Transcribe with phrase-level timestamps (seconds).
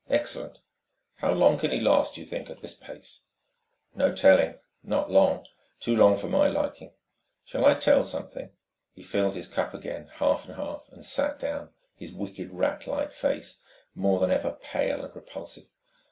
[0.09, 0.57] "Excellent....
[1.17, 3.25] How long can he last, do you think, at this pace?"
[3.93, 5.45] "No telling not long
[5.79, 6.91] too long for my liking.
[7.45, 8.49] Shall I tell 'something?"
[8.93, 13.11] He filled his cup again, half and half, and sat down, his wicked, rat like
[13.11, 13.61] face
[13.93, 15.67] more than ever pale and repulsive.